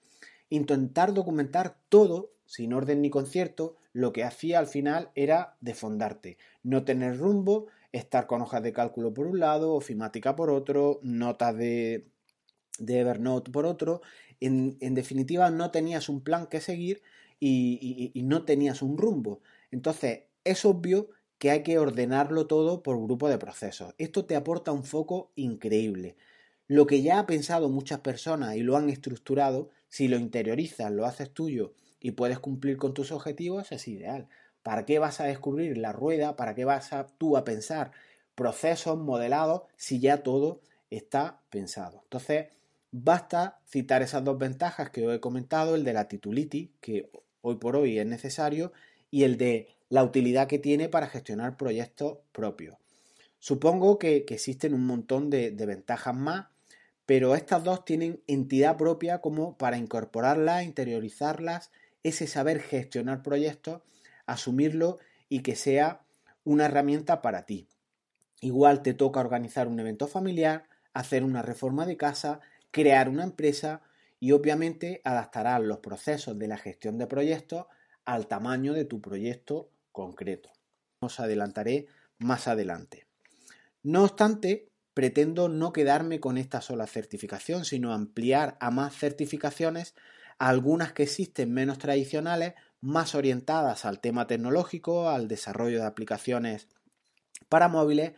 Intentar 0.50 1.14
documentar 1.14 1.76
todo, 1.88 2.32
sin 2.46 2.72
orden 2.74 3.02
ni 3.02 3.10
concierto, 3.10 3.76
lo 3.92 4.12
que 4.12 4.24
hacía 4.24 4.58
al 4.58 4.66
final 4.66 5.10
era 5.14 5.56
defondarte, 5.60 6.38
no 6.62 6.84
tener 6.84 7.18
rumbo, 7.18 7.66
estar 7.92 8.26
con 8.26 8.40
hojas 8.42 8.62
de 8.62 8.72
cálculo 8.72 9.12
por 9.12 9.26
un 9.26 9.38
lado, 9.38 9.74
ofimática 9.74 10.36
por 10.36 10.50
otro, 10.50 11.00
notas 11.02 11.56
de, 11.56 12.06
de 12.78 13.00
Evernote 13.00 13.50
por 13.50 13.66
otro. 13.66 14.00
En, 14.40 14.76
definitiva, 14.94 15.50
no 15.50 15.70
tenías 15.70 16.08
un 16.08 16.22
plan 16.22 16.46
que 16.46 16.60
seguir 16.60 17.02
y, 17.44 18.22
no 18.22 18.44
tenías 18.44 18.82
un 18.82 18.96
rumbo. 18.96 19.40
Entonces, 19.70 20.24
es 20.44 20.64
obvio 20.64 21.08
que 21.38 21.50
hay 21.50 21.62
que 21.64 21.78
ordenarlo 21.78 22.46
todo 22.46 22.82
por 22.82 23.02
grupo 23.02 23.28
de 23.28 23.38
procesos. 23.38 23.94
Esto 23.98 24.24
te 24.24 24.36
aporta 24.36 24.70
un 24.70 24.84
foco 24.84 25.32
increíble. 25.34 26.16
Lo 26.68 26.86
que 26.86 27.02
ya 27.02 27.18
ha 27.18 27.26
pensado 27.26 27.68
muchas 27.68 27.98
personas 28.00 28.54
y 28.54 28.60
lo 28.60 28.76
han 28.76 28.88
estructurado, 28.90 29.70
si 29.88 30.06
lo 30.06 30.18
interiorizas, 30.18 30.92
lo 30.92 31.04
haces 31.04 31.30
tuyo 31.32 31.74
y 31.98 32.12
puedes 32.12 32.38
cumplir 32.38 32.76
con 32.76 32.94
tus 32.94 33.10
objetivos, 33.10 33.72
es 33.72 33.88
ideal. 33.88 34.28
¿Para 34.62 34.86
qué 34.86 35.00
vas 35.00 35.20
a 35.20 35.24
descubrir 35.24 35.76
la 35.78 35.92
rueda? 35.92 36.36
¿Para 36.36 36.54
qué 36.54 36.64
vas 36.64 36.92
a, 36.92 37.08
tú 37.08 37.36
a 37.36 37.44
pensar 37.44 37.90
procesos 38.36 38.96
modelados 38.98 39.62
si 39.76 39.98
ya 39.98 40.22
todo 40.22 40.60
está 40.90 41.42
pensado? 41.50 42.02
Entonces, 42.04 42.46
basta 42.92 43.58
citar 43.66 44.02
esas 44.02 44.22
dos 44.22 44.38
ventajas 44.38 44.90
que 44.90 45.04
os 45.04 45.14
he 45.14 45.20
comentado, 45.20 45.74
el 45.74 45.82
de 45.82 45.92
la 45.92 46.06
titulitis, 46.06 46.70
que 46.80 47.10
hoy 47.42 47.56
por 47.56 47.76
hoy 47.76 47.98
es 47.98 48.06
necesario, 48.06 48.72
y 49.10 49.24
el 49.24 49.36
de 49.36 49.68
la 49.90 50.02
utilidad 50.02 50.48
que 50.48 50.58
tiene 50.58 50.88
para 50.88 51.06
gestionar 51.06 51.56
proyectos 51.56 52.18
propios. 52.32 52.76
Supongo 53.38 53.98
que, 53.98 54.24
existen 54.28 54.72
un 54.72 54.86
montón 54.86 55.28
de, 55.28 55.50
de 55.50 55.66
ventajas 55.66 56.16
más, 56.16 56.46
pero 57.04 57.34
estas 57.34 57.62
dos 57.62 57.84
tienen 57.84 58.22
entidad 58.26 58.76
propia 58.76 59.20
como 59.20 59.58
para 59.58 59.76
incorporarlas, 59.76 60.64
interiorizarlas, 60.64 61.70
ese 62.02 62.26
saber 62.26 62.60
gestionar 62.60 63.22
proyectos 63.22 63.82
asumirlo 64.26 64.98
y 65.28 65.40
que 65.40 65.56
sea 65.56 66.02
una 66.44 66.66
herramienta 66.66 67.22
para 67.22 67.46
ti. 67.46 67.68
Igual 68.40 68.82
te 68.82 68.94
toca 68.94 69.20
organizar 69.20 69.68
un 69.68 69.78
evento 69.78 70.08
familiar, 70.08 70.64
hacer 70.92 71.24
una 71.24 71.42
reforma 71.42 71.86
de 71.86 71.96
casa, 71.96 72.40
crear 72.70 73.08
una 73.08 73.24
empresa 73.24 73.82
y 74.22 74.30
obviamente 74.30 75.00
adaptarás 75.02 75.60
los 75.62 75.78
procesos 75.78 76.38
de 76.38 76.46
la 76.46 76.56
gestión 76.56 76.96
de 76.96 77.08
proyectos 77.08 77.66
al 78.04 78.28
tamaño 78.28 78.72
de 78.72 78.84
tu 78.84 79.00
proyecto 79.00 79.72
concreto. 79.90 80.52
Os 81.00 81.18
adelantaré 81.18 81.88
más 82.18 82.46
adelante. 82.46 83.08
No 83.82 84.04
obstante, 84.04 84.68
pretendo 84.94 85.48
no 85.48 85.72
quedarme 85.72 86.20
con 86.20 86.38
esta 86.38 86.60
sola 86.60 86.86
certificación, 86.86 87.64
sino 87.64 87.92
ampliar 87.92 88.56
a 88.60 88.70
más 88.70 88.94
certificaciones, 88.94 89.96
algunas 90.38 90.92
que 90.92 91.02
existen 91.02 91.52
menos 91.52 91.78
tradicionales, 91.78 92.54
más 92.80 93.16
orientadas 93.16 93.84
al 93.84 93.98
tema 93.98 94.28
tecnológico, 94.28 95.08
al 95.08 95.26
desarrollo 95.26 95.80
de 95.80 95.86
aplicaciones 95.86 96.68
para 97.48 97.66
móviles, 97.66 98.12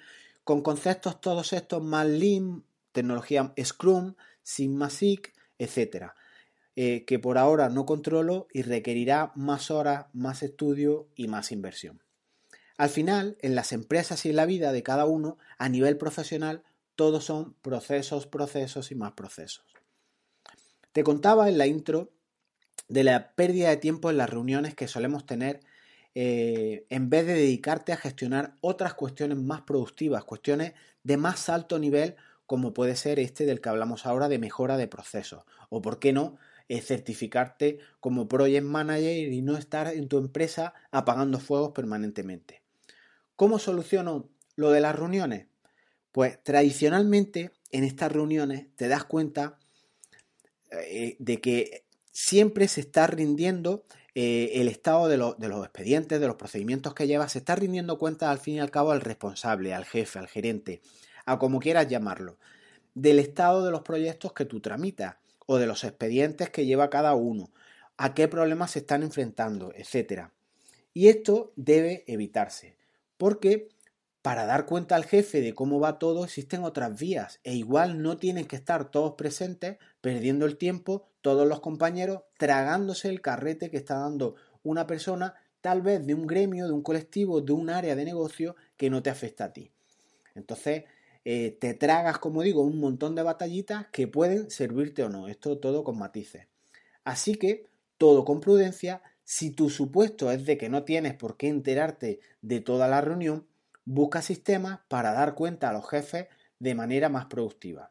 con 0.44 0.60
conceptos 0.60 1.22
todos 1.22 1.54
estos 1.54 1.82
más 1.82 2.06
Lean, 2.06 2.62
tecnología 2.92 3.54
Scrum, 3.58 4.16
Sigma 4.42 4.90
etc. 5.58 6.12
Eh, 6.76 7.04
que 7.04 7.18
por 7.18 7.38
ahora 7.38 7.68
no 7.68 7.86
controlo 7.86 8.48
y 8.52 8.62
requerirá 8.62 9.32
más 9.36 9.70
horas, 9.70 10.06
más 10.12 10.42
estudio 10.42 11.08
y 11.14 11.28
más 11.28 11.52
inversión. 11.52 12.02
Al 12.76 12.88
final, 12.88 13.36
en 13.40 13.54
las 13.54 13.72
empresas 13.72 14.26
y 14.26 14.30
en 14.30 14.36
la 14.36 14.46
vida 14.46 14.72
de 14.72 14.82
cada 14.82 15.04
uno, 15.04 15.38
a 15.58 15.68
nivel 15.68 15.96
profesional, 15.96 16.64
todos 16.96 17.24
son 17.24 17.54
procesos, 17.62 18.26
procesos 18.26 18.90
y 18.90 18.94
más 18.94 19.12
procesos. 19.12 19.64
Te 20.92 21.04
contaba 21.04 21.48
en 21.48 21.58
la 21.58 21.66
intro 21.66 22.12
de 22.88 23.04
la 23.04 23.34
pérdida 23.34 23.70
de 23.70 23.76
tiempo 23.76 24.10
en 24.10 24.16
las 24.16 24.30
reuniones 24.30 24.74
que 24.74 24.88
solemos 24.88 25.26
tener 25.26 25.60
eh, 26.14 26.86
en 26.90 27.10
vez 27.10 27.26
de 27.26 27.34
dedicarte 27.34 27.92
a 27.92 27.96
gestionar 27.96 28.54
otras 28.60 28.94
cuestiones 28.94 29.38
más 29.38 29.62
productivas, 29.62 30.24
cuestiones 30.24 30.74
de 31.02 31.16
más 31.16 31.48
alto 31.48 31.78
nivel, 31.78 32.14
como 32.46 32.74
puede 32.74 32.96
ser 32.96 33.18
este 33.18 33.46
del 33.46 33.60
que 33.60 33.68
hablamos 33.68 34.06
ahora 34.06 34.28
de 34.28 34.38
mejora 34.38 34.76
de 34.76 34.88
procesos, 34.88 35.44
o 35.70 35.80
por 35.82 35.98
qué 35.98 36.12
no, 36.12 36.36
eh, 36.68 36.80
certificarte 36.80 37.78
como 38.00 38.26
project 38.26 38.64
manager 38.64 39.32
y 39.32 39.42
no 39.42 39.56
estar 39.56 39.88
en 39.88 40.08
tu 40.08 40.18
empresa 40.18 40.72
apagando 40.90 41.38
fuegos 41.38 41.72
permanentemente. 41.72 42.62
¿Cómo 43.36 43.58
soluciono 43.58 44.30
lo 44.56 44.70
de 44.70 44.80
las 44.80 44.96
reuniones? 44.96 45.46
Pues 46.10 46.42
tradicionalmente 46.42 47.50
en 47.70 47.84
estas 47.84 48.12
reuniones 48.12 48.68
te 48.76 48.88
das 48.88 49.04
cuenta 49.04 49.58
eh, 50.70 51.16
de 51.18 51.40
que 51.40 51.84
siempre 52.12 52.68
se 52.68 52.80
está 52.80 53.08
rindiendo 53.08 53.84
eh, 54.14 54.52
el 54.54 54.68
estado 54.68 55.08
de, 55.08 55.16
de, 55.16 55.48
los 55.48 55.64
expedientes, 55.64 56.20
de 56.20 56.26
los 56.26 56.36
procedimientos 56.36 56.94
que 56.94 57.06
llevas, 57.06 57.32
se 57.32 57.38
está 57.38 57.56
rindiendo 57.56 57.98
cuenta 57.98 58.30
al 58.30 58.38
fin 58.38 58.54
y 58.54 58.60
al 58.60 58.70
cabo 58.70 58.92
al 58.92 59.00
responsable, 59.00 59.74
al 59.74 59.84
jefe, 59.84 60.18
al 60.18 60.28
gerente, 60.28 60.80
a 61.26 61.38
como 61.38 61.60
quieras 61.60 61.88
llamarlo, 61.88 62.38
del 62.94 63.18
estado 63.18 63.64
de 63.64 63.70
los 63.70 63.82
proyectos 63.82 64.32
que 64.32 64.44
tú 64.44 64.60
tramitas 64.60 65.16
o 65.46 65.58
de 65.58 65.66
los 65.66 65.84
expedientes 65.84 66.50
que 66.50 66.66
lleva 66.66 66.90
cada 66.90 67.14
uno, 67.14 67.50
a 67.96 68.14
qué 68.14 68.28
problemas 68.28 68.72
se 68.72 68.80
están 68.80 69.02
enfrentando, 69.02 69.72
etc. 69.74 70.28
Y 70.92 71.08
esto 71.08 71.52
debe 71.56 72.04
evitarse, 72.06 72.76
porque 73.16 73.68
para 74.24 74.46
dar 74.46 74.64
cuenta 74.64 74.96
al 74.96 75.04
jefe 75.04 75.42
de 75.42 75.54
cómo 75.54 75.80
va 75.80 75.98
todo 75.98 76.24
existen 76.24 76.64
otras 76.64 76.98
vías 76.98 77.40
e 77.44 77.52
igual 77.52 78.00
no 78.00 78.16
tienen 78.16 78.46
que 78.46 78.56
estar 78.56 78.90
todos 78.90 79.16
presentes 79.16 79.76
perdiendo 80.00 80.46
el 80.46 80.56
tiempo 80.56 81.04
todos 81.20 81.46
los 81.46 81.60
compañeros 81.60 82.22
tragándose 82.38 83.10
el 83.10 83.20
carrete 83.20 83.70
que 83.70 83.76
está 83.76 83.96
dando 83.96 84.36
una 84.62 84.86
persona 84.86 85.34
tal 85.60 85.82
vez 85.82 86.06
de 86.06 86.14
un 86.14 86.26
gremio, 86.26 86.66
de 86.66 86.72
un 86.72 86.82
colectivo, 86.82 87.42
de 87.42 87.52
un 87.52 87.68
área 87.68 87.94
de 87.94 88.04
negocio 88.06 88.56
que 88.78 88.88
no 88.88 89.02
te 89.02 89.10
afecta 89.10 89.44
a 89.44 89.52
ti. 89.52 89.70
Entonces 90.34 90.84
eh, 91.24 91.56
te 91.58 91.74
tragas, 91.74 92.18
como 92.18 92.42
digo, 92.42 92.62
un 92.62 92.78
montón 92.78 93.14
de 93.14 93.22
batallitas 93.22 93.86
que 93.88 94.06
pueden 94.06 94.50
servirte 94.50 95.02
o 95.02 95.08
no. 95.08 95.28
Esto 95.28 95.58
todo 95.58 95.84
con 95.84 95.98
matices. 95.98 96.46
Así 97.04 97.36
que 97.36 97.66
todo 97.98 98.24
con 98.24 98.40
prudencia. 98.40 99.02
Si 99.24 99.50
tu 99.50 99.70
supuesto 99.70 100.30
es 100.30 100.44
de 100.44 100.58
que 100.58 100.68
no 100.68 100.84
tienes 100.84 101.14
por 101.14 101.36
qué 101.36 101.48
enterarte 101.48 102.20
de 102.42 102.60
toda 102.60 102.88
la 102.88 103.00
reunión, 103.00 103.46
busca 103.86 104.20
sistemas 104.20 104.80
para 104.88 105.12
dar 105.12 105.34
cuenta 105.34 105.70
a 105.70 105.72
los 105.72 105.88
jefes 105.88 106.26
de 106.58 106.74
manera 106.74 107.08
más 107.08 107.26
productiva. 107.26 107.90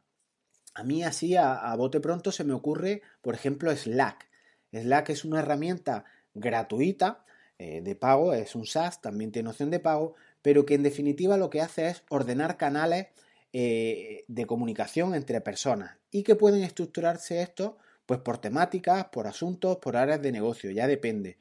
A 0.75 0.83
mí 0.83 1.03
así 1.03 1.35
a, 1.35 1.73
bote 1.75 1.99
pronto 1.99 2.31
se 2.31 2.43
me 2.43 2.53
ocurre, 2.53 3.01
por 3.21 3.35
ejemplo, 3.35 3.75
Slack. 3.75 4.27
Slack 4.71 5.09
es 5.09 5.25
una 5.25 5.39
herramienta 5.39 6.05
gratuita 6.33 7.25
eh, 7.59 7.81
de 7.81 7.95
pago, 7.95 8.33
es 8.33 8.55
un 8.55 8.65
SaaS, 8.65 9.01
también 9.01 9.31
tiene 9.31 9.49
opción 9.49 9.69
de 9.69 9.79
pago, 9.79 10.15
pero 10.43 10.67
que 10.67 10.75
en 10.75 10.83
definitiva 10.83 11.37
lo 11.37 11.49
que 11.49 11.61
hace 11.61 11.87
es 11.87 12.03
ordenar 12.09 12.57
canales 12.57 13.07
eh, 13.53 14.25
de 14.27 14.45
comunicación 14.45 15.15
entre 15.15 15.41
personas 15.41 15.97
y 16.11 16.21
que 16.21 16.35
pueden 16.35 16.63
estructurarse 16.63 17.41
estos 17.41 17.73
pues 18.05 18.19
por 18.19 18.37
temáticas, 18.37 19.05
por 19.05 19.25
asuntos, 19.25 19.77
por 19.77 19.95
áreas 19.95 20.21
de 20.21 20.31
negocio, 20.31 20.69
ya 20.69 20.87
depende. 20.87 21.37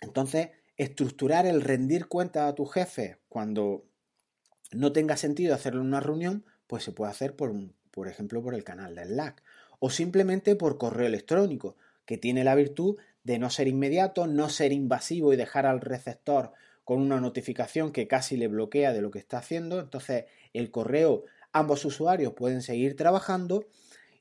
Entonces, 0.00 0.50
estructurar 0.76 1.46
el 1.46 1.62
rendir 1.62 2.08
cuenta 2.08 2.48
a 2.48 2.54
tu 2.54 2.66
jefe 2.66 3.18
cuando 3.28 3.84
no 4.72 4.92
tenga 4.92 5.16
sentido 5.16 5.54
hacerlo 5.54 5.80
en 5.80 5.86
una 5.86 6.00
reunión, 6.00 6.44
pues 6.66 6.82
se 6.82 6.90
puede 6.90 7.12
hacer 7.12 7.36
por, 7.36 7.54
por 7.92 8.08
ejemplo 8.08 8.42
por 8.42 8.54
el 8.54 8.64
canal 8.64 8.96
de 8.96 9.04
Slack 9.04 9.42
o 9.78 9.90
simplemente 9.90 10.56
por 10.56 10.78
correo 10.78 11.06
electrónico, 11.06 11.76
que 12.06 12.18
tiene 12.18 12.42
la 12.42 12.56
virtud 12.56 12.96
de 13.22 13.38
no 13.38 13.50
ser 13.50 13.68
inmediato, 13.68 14.26
no 14.26 14.48
ser 14.48 14.72
invasivo 14.72 15.32
y 15.32 15.36
dejar 15.36 15.66
al 15.66 15.80
receptor 15.80 16.52
con 16.84 17.00
una 17.00 17.20
notificación 17.20 17.92
que 17.92 18.06
casi 18.06 18.36
le 18.36 18.48
bloquea 18.48 18.92
de 18.92 19.00
lo 19.00 19.10
que 19.10 19.18
está 19.18 19.38
haciendo. 19.38 19.80
Entonces, 19.80 20.26
el 20.52 20.70
correo, 20.70 21.24
ambos 21.52 21.84
usuarios 21.84 22.34
pueden 22.34 22.62
seguir 22.62 22.96
trabajando 22.96 23.66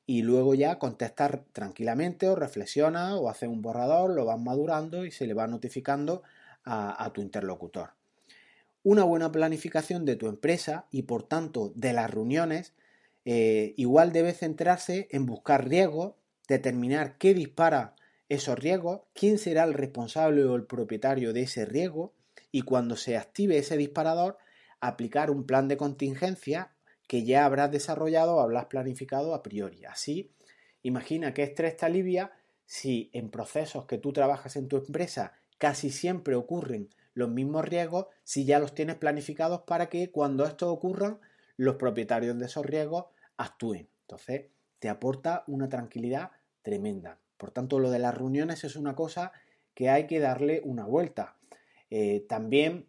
y 0.05 0.21
luego 0.21 0.53
ya 0.53 0.79
contestar 0.79 1.43
tranquilamente 1.51 2.27
o 2.27 2.35
reflexiona 2.35 3.15
o 3.15 3.29
hace 3.29 3.47
un 3.47 3.61
borrador, 3.61 4.11
lo 4.11 4.25
van 4.25 4.43
madurando 4.43 5.05
y 5.05 5.11
se 5.11 5.27
le 5.27 5.33
va 5.33 5.47
notificando 5.47 6.23
a, 6.65 7.11
tu 7.13 7.21
interlocutor. 7.21 7.91
Una 8.83 9.03
buena 9.03 9.31
planificación 9.31 10.05
de 10.05 10.15
tu 10.15 10.27
empresa 10.27 10.85
y 10.91 11.03
por 11.03 11.23
tanto 11.23 11.73
de 11.75 11.91
las 11.91 12.09
reuniones 12.09 12.73
eh, 13.25 13.73
igual 13.75 14.13
debe 14.13 14.33
centrarse 14.33 15.07
en 15.11 15.25
buscar 15.25 15.67
riesgos, 15.67 16.13
determinar 16.47 17.17
qué 17.17 17.33
dispara 17.33 17.95
esos 18.29 18.57
riesgos, 18.57 19.01
quién 19.13 19.37
será 19.37 19.65
el 19.65 19.73
responsable 19.73 20.43
o 20.45 20.55
el 20.55 20.65
propietario 20.65 21.33
de 21.33 21.43
ese 21.43 21.65
riesgo 21.65 22.13
y 22.53 22.61
cuando 22.61 22.95
se 22.95 23.17
active 23.17 23.57
ese 23.57 23.75
disparador 23.75 24.37
aplicar 24.79 25.31
un 25.31 25.45
plan 25.45 25.67
de 25.67 25.75
contingencia 25.75 26.71
que 27.07 27.25
ya 27.25 27.45
habrás 27.45 27.71
desarrollado 27.71 28.35
o 28.35 28.39
habrás 28.39 28.67
planificado 28.67 29.33
a 29.33 29.41
priori. 29.41 29.83
Así, 29.85 30.31
imagina 30.83 31.33
qué 31.33 31.43
estrés 31.43 31.75
te 31.75 31.87
alivia 31.87 32.31
si 32.65 33.09
en 33.11 33.31
procesos 33.31 33.85
que 33.85 33.97
tú 33.97 34.13
trabajas 34.13 34.55
en 34.55 34.67
tu 34.67 34.77
empresa 34.77 35.33
casi 35.57 35.89
siempre 35.89 36.35
ocurren 36.35 36.89
los 37.15 37.29
mismos 37.29 37.65
riesgos, 37.65 38.05
si 38.23 38.45
ya 38.45 38.59
los 38.59 38.75
tienes 38.75 38.97
planificados 38.97 39.61
para 39.61 39.89
que 39.89 40.11
cuando 40.11 40.45
esto 40.45 40.71
ocurra, 40.71 41.19
los 41.57 41.75
propietarios 41.75 42.37
de 42.37 42.45
esos 42.45 42.65
riesgos 42.65 43.05
actúen. 43.35 43.89
Entonces, 44.01 44.47
te 44.77 44.89
aporta 44.89 45.43
una 45.47 45.69
tranquilidad 45.69 46.31
tremenda. 46.61 47.17
Por 47.37 47.49
tanto, 47.49 47.79
lo 47.79 47.89
de 47.89 47.99
las 47.99 48.15
reuniones 48.15 48.63
es 48.63 48.75
una 48.75 48.95
cosa 48.95 49.31
que 49.73 49.89
hay 49.89 50.05
que 50.05 50.19
darle 50.19 50.61
una 50.63 50.85
vuelta. 50.85 51.35
Eh, 51.95 52.25
también 52.27 52.87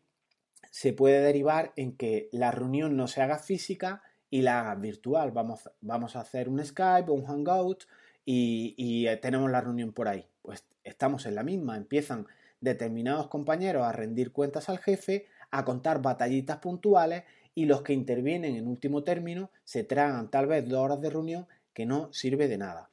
se 0.70 0.94
puede 0.94 1.20
derivar 1.20 1.74
en 1.76 1.94
que 1.94 2.30
la 2.32 2.50
reunión 2.50 2.96
no 2.96 3.06
se 3.06 3.20
haga 3.20 3.38
física 3.38 4.02
y 4.30 4.40
la 4.40 4.60
haga 4.60 4.76
virtual. 4.76 5.30
Vamos, 5.30 5.68
vamos 5.82 6.16
a 6.16 6.20
hacer 6.20 6.48
un 6.48 6.64
Skype 6.64 7.10
o 7.10 7.12
un 7.12 7.26
Hangout 7.26 7.84
y, 8.24 8.74
y 8.78 9.06
eh, 9.06 9.18
tenemos 9.18 9.50
la 9.50 9.60
reunión 9.60 9.92
por 9.92 10.08
ahí. 10.08 10.26
Pues 10.40 10.64
estamos 10.84 11.26
en 11.26 11.34
la 11.34 11.42
misma. 11.42 11.76
Empiezan 11.76 12.26
determinados 12.62 13.28
compañeros 13.28 13.84
a 13.84 13.92
rendir 13.92 14.32
cuentas 14.32 14.70
al 14.70 14.78
jefe, 14.78 15.26
a 15.50 15.66
contar 15.66 16.00
batallitas 16.00 16.56
puntuales 16.56 17.24
y 17.54 17.66
los 17.66 17.82
que 17.82 17.92
intervienen 17.92 18.56
en 18.56 18.66
último 18.66 19.04
término 19.04 19.50
se 19.64 19.84
tragan 19.84 20.30
tal 20.30 20.46
vez 20.46 20.66
dos 20.66 20.80
horas 20.80 21.02
de 21.02 21.10
reunión 21.10 21.46
que 21.74 21.84
no 21.84 22.10
sirve 22.14 22.48
de 22.48 22.56
nada. 22.56 22.88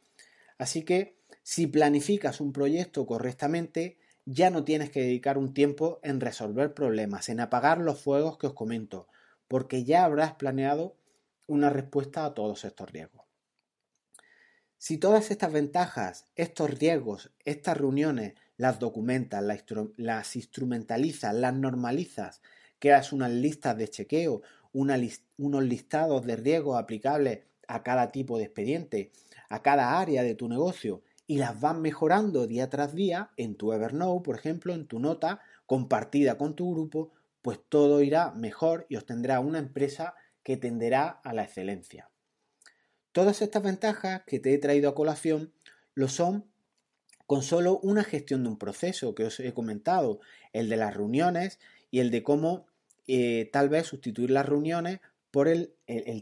Así 0.57 0.83
que 0.83 1.15
si 1.41 1.67
planificas 1.67 2.41
un 2.41 2.51
proyecto 2.51 3.05
correctamente, 3.05 3.97
ya 4.25 4.49
no 4.49 4.63
tienes 4.63 4.89
que 4.89 5.01
dedicar 5.01 5.37
un 5.37 5.53
tiempo 5.53 5.99
en 6.03 6.19
resolver 6.19 6.73
problemas, 6.73 7.29
en 7.29 7.39
apagar 7.39 7.79
los 7.79 7.99
fuegos 7.99 8.37
que 8.37 8.47
os 8.47 8.53
comento, 8.53 9.07
porque 9.47 9.83
ya 9.83 10.05
habrás 10.05 10.33
planeado 10.33 10.95
una 11.47 11.69
respuesta 11.69 12.25
a 12.25 12.33
todos 12.33 12.63
estos 12.65 12.91
riesgos. 12.91 13.25
Si 14.77 14.97
todas 14.97 15.29
estas 15.29 15.51
ventajas, 15.51 16.25
estos 16.35 16.71
riesgos, 16.71 17.31
estas 17.45 17.77
reuniones 17.77 18.33
las 18.61 18.77
documentas, 18.77 19.43
las, 19.97 20.35
instrumentalizas, 20.35 21.33
las 21.33 21.53
normalizas, 21.53 22.43
creas 22.77 23.11
unas 23.11 23.31
listas 23.31 23.75
de 23.75 23.87
chequeo, 23.87 24.43
unos 24.71 25.63
listados 25.63 26.25
de 26.25 26.35
riesgos 26.35 26.79
aplicables 26.79 27.39
a 27.67 27.81
cada 27.81 28.11
tipo 28.11 28.37
de 28.37 28.43
expediente, 28.43 29.11
a 29.49 29.63
cada 29.63 29.99
área 29.99 30.21
de 30.21 30.35
tu 30.35 30.47
negocio 30.47 31.01
y 31.31 31.37
las 31.37 31.61
vas 31.61 31.77
mejorando 31.77 32.45
día 32.45 32.69
tras 32.69 32.93
día 32.93 33.31
en 33.37 33.55
tu 33.55 33.71
Evernote, 33.71 34.21
por 34.21 34.35
ejemplo, 34.35 34.73
en 34.73 34.85
tu 34.85 34.99
nota 34.99 35.39
compartida 35.65 36.37
con 36.37 36.57
tu 36.57 36.73
grupo, 36.73 37.13
pues 37.41 37.57
todo 37.69 38.01
irá 38.01 38.31
mejor 38.31 38.85
y 38.89 38.97
obtendrá 38.97 39.39
una 39.39 39.59
empresa 39.59 40.13
que 40.43 40.57
tenderá 40.57 41.07
a 41.07 41.31
la 41.31 41.43
excelencia. 41.43 42.09
Todas 43.13 43.41
estas 43.41 43.63
ventajas 43.63 44.23
que 44.27 44.41
te 44.41 44.53
he 44.53 44.57
traído 44.57 44.89
a 44.89 44.93
colación 44.93 45.53
lo 45.93 46.09
son 46.09 46.51
con 47.27 47.43
solo 47.43 47.79
una 47.79 48.03
gestión 48.03 48.43
de 48.43 48.49
un 48.49 48.57
proceso 48.57 49.15
que 49.15 49.23
os 49.23 49.39
he 49.39 49.53
comentado, 49.53 50.19
el 50.51 50.67
de 50.67 50.75
las 50.75 50.93
reuniones 50.93 51.61
y 51.91 52.01
el 52.01 52.11
de 52.11 52.23
cómo 52.23 52.65
eh, 53.07 53.49
tal 53.53 53.69
vez 53.69 53.87
sustituir 53.87 54.31
las 54.31 54.45
reuniones 54.45 54.99
por 55.31 55.47
el, 55.47 55.73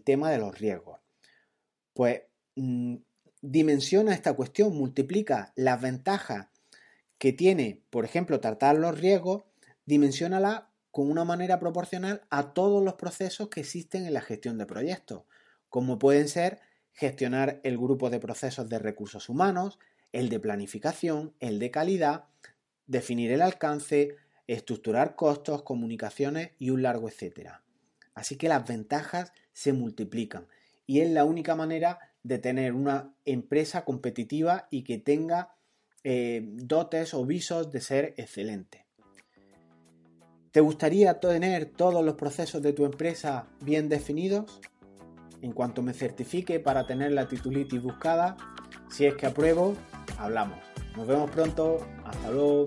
tema 0.03 0.29
de 0.29 0.37
los 0.37 0.59
riesgos. 0.59 0.99
Pues 1.95 2.21
mm, 2.55 2.97
dimensiona 3.41 4.13
esta 4.13 4.33
cuestión, 4.33 4.75
multiplica 4.75 5.53
las 5.55 5.81
ventajas 5.81 6.47
que 7.17 7.33
tiene, 7.33 7.81
por 7.89 8.05
ejemplo, 8.05 8.39
tratar 8.39 8.77
los 8.77 8.99
riesgos, 8.99 9.43
dimensionala 9.85 10.69
con 10.91 11.09
una 11.09 11.25
manera 11.25 11.59
proporcional 11.59 12.21
a 12.29 12.53
todos 12.53 12.83
los 12.83 12.95
procesos 12.95 13.49
que 13.49 13.61
existen 13.61 14.05
en 14.05 14.13
la 14.13 14.21
gestión 14.21 14.57
de 14.57 14.65
proyectos, 14.65 15.23
como 15.69 15.99
pueden 15.99 16.27
ser 16.27 16.59
gestionar 16.93 17.59
el 17.63 17.77
grupo 17.77 18.09
de 18.09 18.19
procesos 18.19 18.67
de 18.69 18.79
recursos 18.79 19.29
humanos, 19.29 19.79
el 20.11 20.29
de 20.29 20.39
planificación, 20.39 21.33
el 21.39 21.59
de 21.59 21.71
calidad, 21.71 22.25
definir 22.87 23.31
el 23.31 23.41
alcance, 23.41 24.15
estructurar 24.47 25.15
costos, 25.15 25.61
comunicaciones 25.61 26.51
y 26.57 26.71
un 26.71 26.81
largo 26.81 27.07
etcétera. 27.07 27.63
Así 28.15 28.35
que 28.35 28.49
las 28.49 28.67
ventajas 28.67 29.31
se 29.53 29.73
multiplican 29.73 30.47
y 30.85 31.01
es 31.01 31.09
la 31.11 31.23
única 31.23 31.55
manera 31.55 32.08
de 32.29 32.37
tener 32.37 32.73
una 32.73 33.11
empresa 33.25 33.83
competitiva 33.83 34.67
y 34.69 34.83
que 34.83 34.99
tenga 34.99 35.55
eh, 36.03 36.41
dotes 36.45 37.15
o 37.15 37.25
visos 37.25 37.71
de 37.71 37.81
ser 37.81 38.13
excelente. 38.17 38.85
¿Te 40.51 40.61
gustaría 40.61 41.19
tener 41.19 41.65
todos 41.65 42.05
los 42.05 42.13
procesos 42.15 42.61
de 42.61 42.71
tu 42.71 42.85
empresa 42.85 43.47
bien 43.61 43.89
definidos? 43.89 44.61
En 45.41 45.53
cuanto 45.53 45.81
me 45.81 45.93
certifique 45.93 46.59
para 46.59 46.85
tener 46.85 47.11
la 47.13 47.27
titulitis 47.27 47.81
buscada, 47.81 48.37
si 48.89 49.05
es 49.05 49.15
que 49.15 49.25
apruebo, 49.25 49.75
hablamos. 50.19 50.59
Nos 50.95 51.07
vemos 51.07 51.31
pronto. 51.31 51.77
Hasta 52.05 52.29
luego. 52.29 52.65